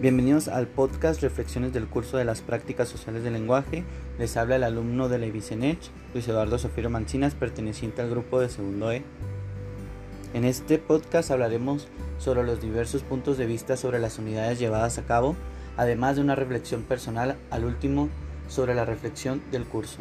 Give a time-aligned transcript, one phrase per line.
[0.00, 3.84] Bienvenidos al podcast Reflexiones del curso de las prácticas sociales del lenguaje.
[4.18, 5.78] Les habla el alumno de la Ibicenech,
[6.14, 9.02] Luis Eduardo Sofiro Mancinas, perteneciente al grupo de segundo E.
[10.32, 11.86] En este podcast hablaremos
[12.16, 15.36] sobre los diversos puntos de vista sobre las unidades llevadas a cabo,
[15.76, 18.08] además de una reflexión personal al último
[18.48, 19.98] sobre la reflexión del curso.